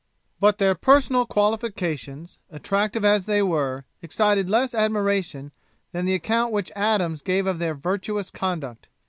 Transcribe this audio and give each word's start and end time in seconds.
But 0.39 0.57
their 0.57 0.73
personal 0.73 1.27
qualifications, 1.27 2.39
attractive 2.49 3.05
as 3.05 3.25
they 3.25 3.43
were, 3.43 3.85
excited 4.01 4.49
less 4.49 4.73
admiration 4.73 5.51
than 5.91 6.05
the 6.05 6.15
account 6.15 6.51
which 6.51 6.71
Adams 6.75 7.21
gave 7.21 7.45
of 7.45 7.59
their 7.59 7.75
virtuous 7.75 8.31
conduct. 8.31 8.87